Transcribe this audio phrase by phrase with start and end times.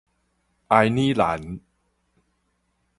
[0.69, 1.59] 哀耳蘭